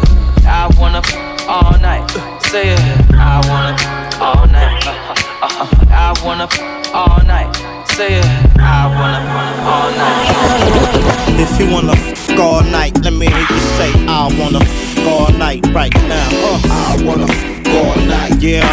I 0.46 0.70
wanna 0.78 1.02
all 1.48 1.78
night. 1.80 2.08
Say 2.42 2.74
it. 2.74 2.80
I 3.14 3.42
wanna 3.50 3.74
all 4.22 4.46
night. 4.46 4.86
Uh-huh, 4.86 5.46
uh-huh. 5.46 5.86
I 5.90 6.24
wanna 6.24 6.48
all 6.94 7.22
night. 7.26 7.71
Say 8.02 8.18
it. 8.18 8.26
I 8.58 8.90
wanna 8.98 9.20
f- 9.22 9.66
all 9.72 9.90
night. 10.02 11.38
If 11.38 11.60
you 11.60 11.70
wanna 11.72 11.92
f 11.92 12.36
all 12.36 12.60
night, 12.64 12.98
let 13.04 13.12
me 13.12 13.26
hear 13.26 13.46
you 13.48 13.60
say 13.78 13.92
I 14.08 14.26
wanna 14.40 14.58
f 14.58 15.06
all 15.06 15.30
night 15.38 15.64
right 15.72 15.94
now. 16.08 16.28
Uh, 16.32 16.58
I 16.68 17.00
wanna 17.04 17.30
f 17.30 17.40
all 17.68 17.94
night. 18.06 18.42
Yeah, 18.42 18.66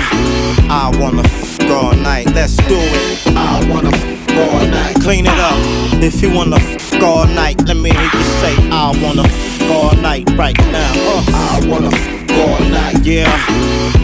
I 0.67 0.89
wanna 0.99 1.21
f 1.21 1.69
all 1.69 1.93
night. 1.93 2.25
Let's 2.33 2.57
do 2.57 2.79
it. 2.79 3.27
I 3.37 3.63
wanna 3.69 3.91
f 3.93 4.29
all 4.31 4.65
night. 4.65 4.95
Clean 5.03 5.27
it 5.27 5.39
up. 5.49 5.59
If 6.01 6.23
you 6.23 6.31
wanna 6.33 6.55
f 6.57 7.03
all 7.03 7.27
night, 7.27 7.61
let 7.67 7.77
me 7.77 7.91
hear 7.91 8.09
you 8.11 8.23
say 8.41 8.55
I 8.71 8.97
wanna 9.03 9.25
f 9.27 9.61
all 9.69 9.95
night 10.01 10.27
right 10.31 10.57
now. 10.71 10.91
Uh, 10.95 11.23
I 11.53 11.67
wanna 11.67 12.18
f 12.29 12.37
all 12.39 12.59
night. 12.69 13.05
Yeah, 13.05 13.29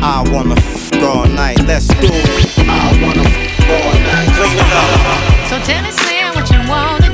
I 0.02 0.24
wanna 0.32 0.56
fuck 0.56 1.04
all 1.04 1.26
night. 1.26 1.60
Let's 1.66 1.88
do 1.88 2.08
it. 2.10 2.60
I 2.60 2.98
wanna 3.02 3.24
f 3.24 3.70
all 3.70 3.94
night. 4.10 4.30
Clean 4.38 4.58
it 4.58 4.72
up. 4.82 5.50
So 5.50 5.60
tell 5.60 5.82
me, 5.84 5.92
Slim, 5.92 6.34
what 6.34 6.50
you 6.52 6.60
wanna 6.70 7.05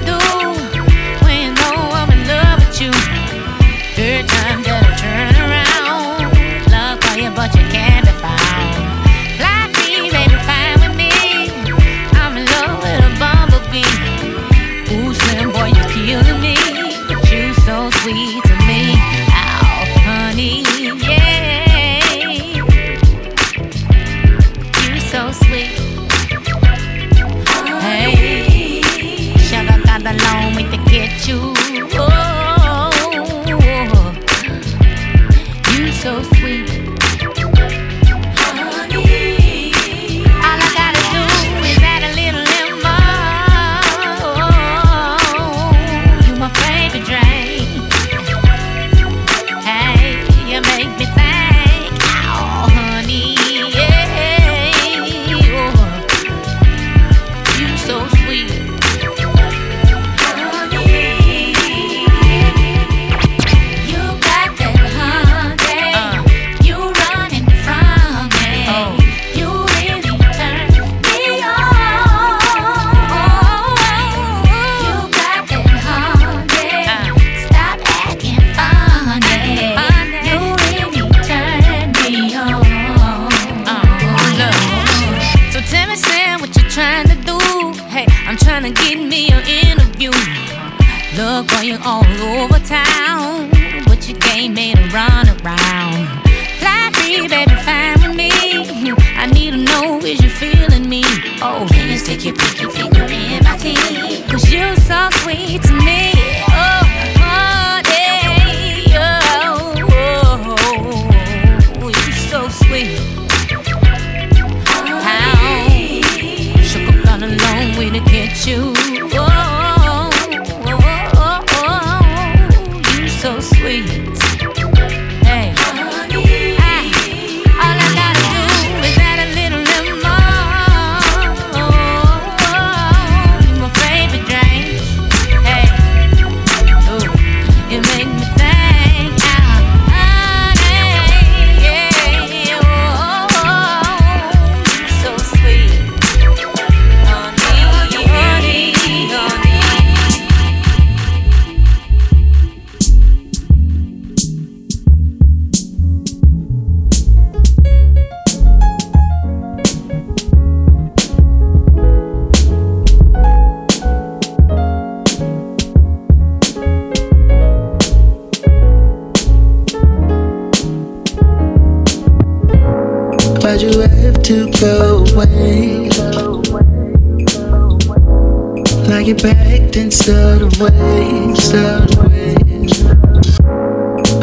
Sail 180.01 180.41
away. 180.41 180.81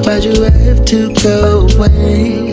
Why'd 0.03 0.25
you 0.25 0.43
have 0.43 0.85
to 0.87 1.15
go 1.23 1.69
away? 1.77 2.51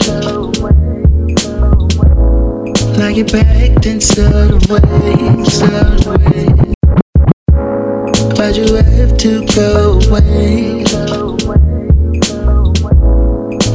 Like 2.99 3.15
you're 3.15 3.25
back, 3.25 3.81
then 3.81 3.99
sail 3.99 4.53
away, 4.53 5.43
sail 5.43 5.95
away. 6.07 6.45
Why'd 8.35 8.57
you 8.57 8.75
have 8.75 9.17
to 9.17 9.43
go 9.55 9.99
away? 10.05 10.83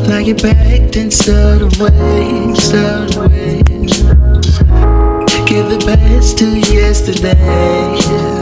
Like 0.06 0.26
you're 0.28 0.36
back, 0.36 0.92
then 0.92 1.10
sail 1.10 1.64
away. 1.64 2.54
Give 5.44 5.68
the 5.68 5.82
best 5.84 6.38
to 6.38 6.46
yesterday. 6.72 7.34
Yeah 7.34 8.39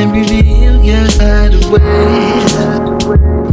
and 0.00 0.12
reveal 0.12 0.82
your 0.82 1.06
hide 1.20 1.52
away. 1.64 2.40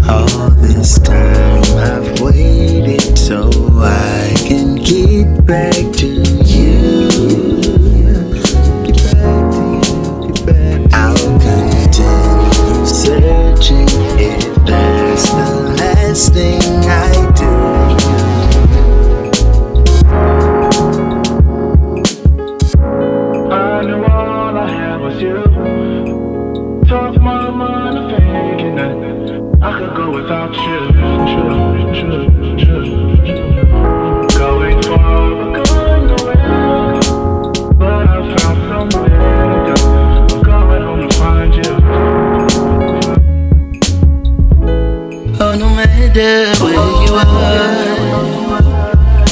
All 0.07 0.49
this 0.51 0.97
time 0.99 1.63
I've 1.75 2.21
waited 2.21 3.17
so 3.17 3.49
I 3.81 4.33
can 4.47 4.75
get 4.75 5.45
back 5.45 5.75
to 5.97 6.16
wonder 46.17 46.63
where 46.63 46.73
you 46.73 47.13
are. 47.13 47.25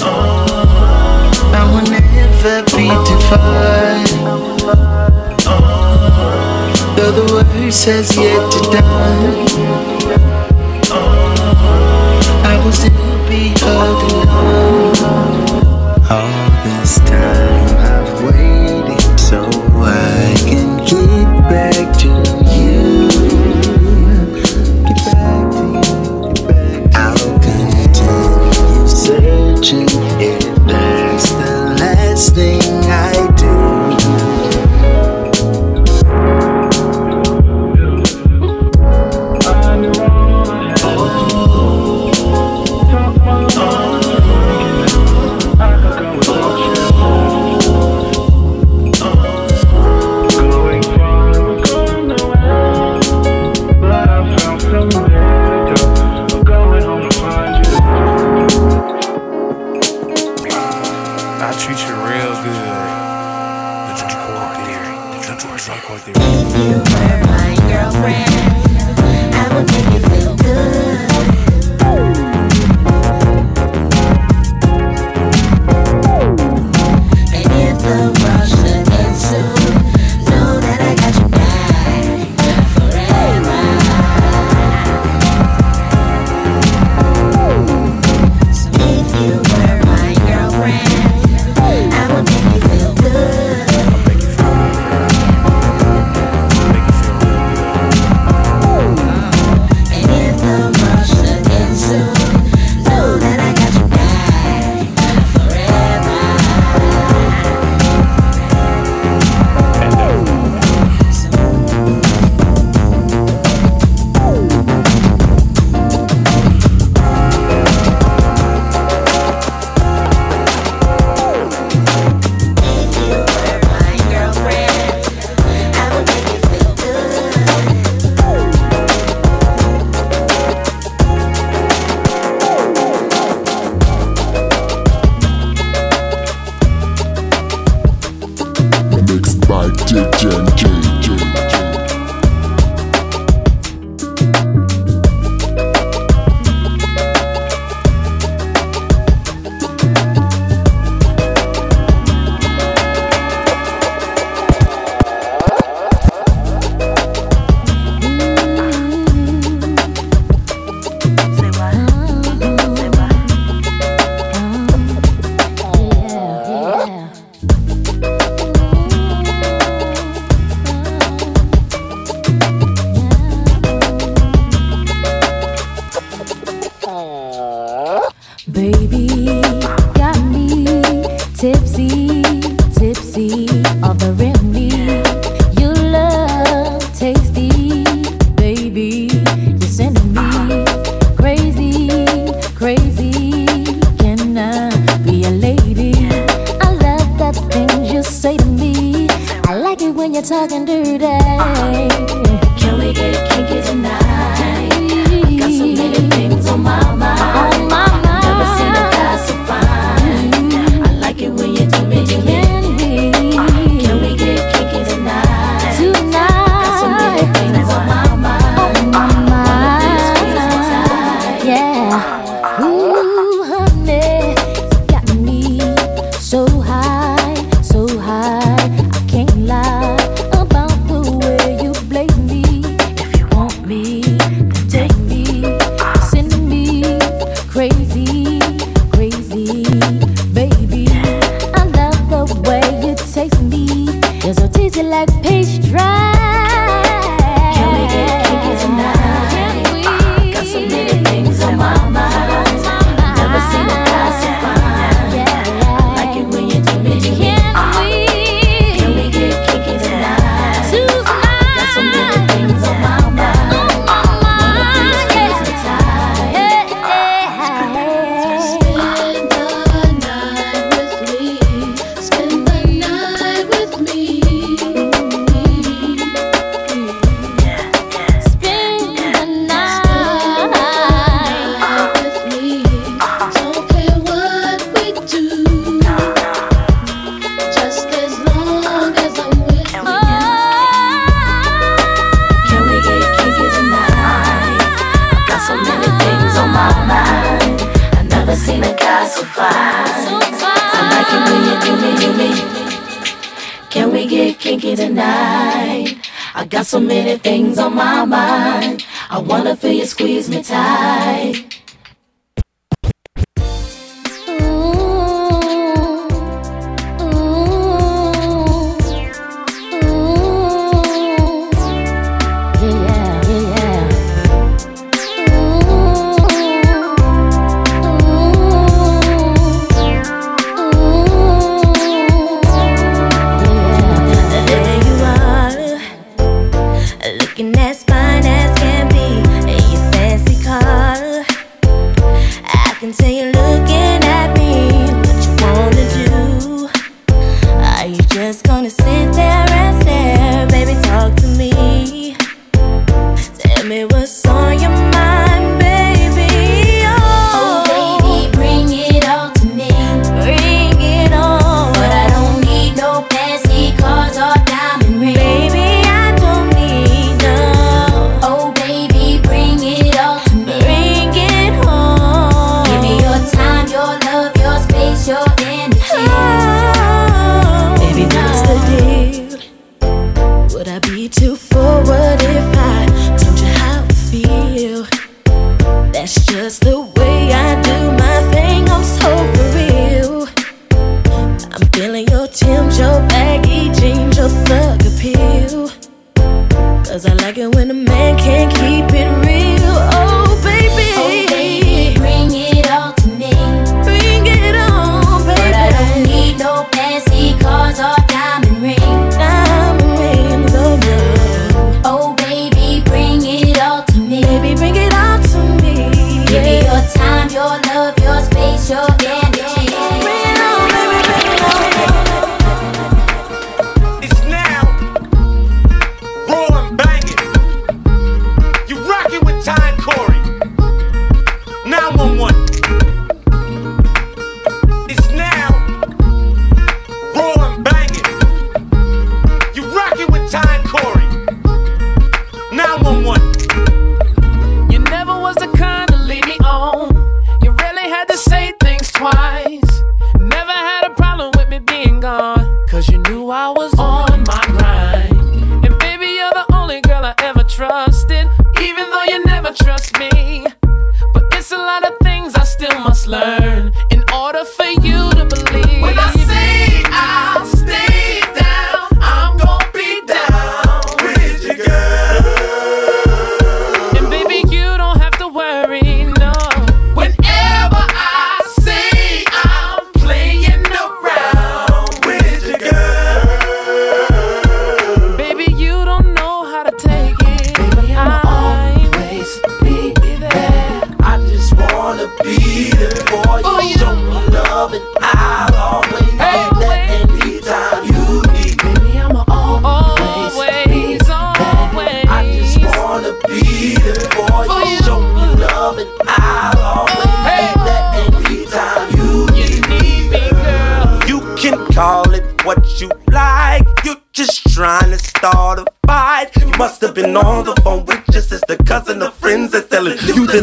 Oh. 0.02 1.52
I 1.54 1.64
will 1.72 1.88
never 1.90 2.64
be 2.78 2.88
defined. 3.10 4.14
Though 6.96 7.12
the 7.12 7.26
worst 7.34 7.86
has 7.86 8.16
yet 8.16 8.52
to 8.52 8.60
die. 8.72 9.55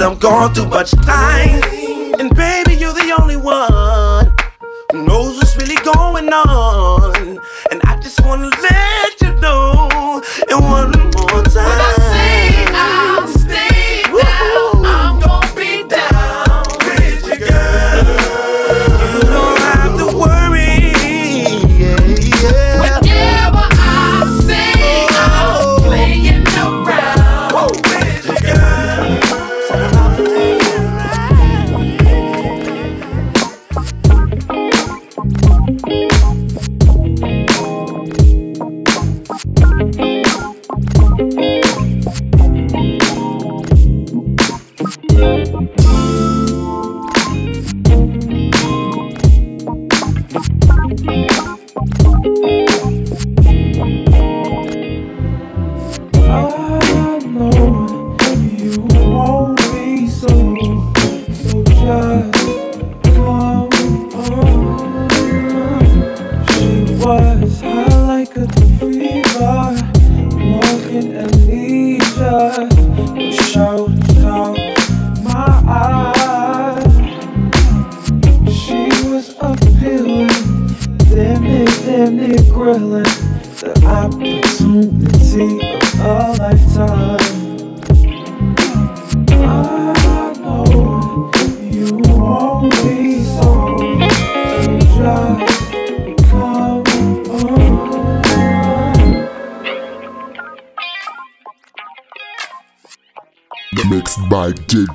I'm 0.03 0.19
going 0.19 0.53
through, 0.53 0.67
but 0.67 0.92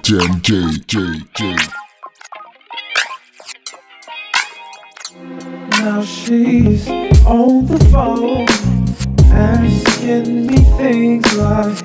Jam 0.07 0.39
J 0.41 0.71
J 0.87 1.19
J. 1.35 1.57
Now 5.71 6.01
she's 6.01 6.87
on 7.25 7.65
the 7.65 7.77
phone 7.91 8.47
asking 9.33 10.47
me 10.47 10.59
things 10.77 11.35
like, 11.35 11.75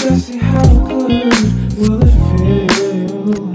Jesse, 0.00 0.38
how 0.38 0.66
good 0.88 1.78
will 1.78 2.02
it 2.02 2.16
feel? 2.34 3.52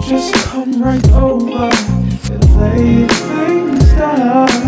Just 0.00 0.34
come 0.46 0.82
right 0.82 1.08
over 1.12 1.70
and 2.32 2.60
lay 2.60 3.06
things 3.06 3.92
down. 3.92 4.66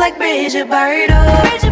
Like 0.00 0.16
Bridget 0.16 0.66
Bardot. 0.66 1.42
Bridget 1.42 1.69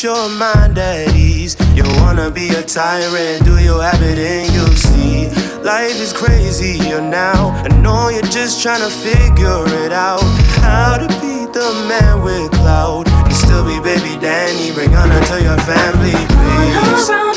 put 0.00 0.04
your 0.04 0.28
mind 0.30 0.78
at 0.78 1.14
ease. 1.14 1.56
You 1.74 1.84
wanna 2.00 2.30
be 2.30 2.48
a 2.50 2.62
tyrant, 2.62 3.44
do 3.44 3.58
you 3.58 3.78
have 3.80 4.00
it 4.02 4.18
and 4.18 4.52
you'll 4.54 4.76
see 4.76 5.28
Life 5.62 6.00
is 6.00 6.12
crazier 6.12 7.00
now. 7.02 7.50
I 7.64 7.68
know 7.82 8.08
you're 8.08 8.22
just 8.22 8.62
trying 8.62 8.80
to 8.80 8.90
figure 8.90 9.64
it 9.84 9.92
out. 9.92 10.22
How 10.62 10.96
to 10.96 11.08
be 11.20 11.44
the 11.52 11.84
man 11.88 12.22
with 12.22 12.50
cloud 12.52 13.08
And 13.08 13.34
still 13.34 13.64
be 13.64 13.78
baby 13.80 14.18
Danny 14.20 14.72
Bring 14.72 14.94
honor 14.94 15.20
to 15.20 15.42
your 15.42 15.58
family, 15.58 16.12
please 16.12 17.29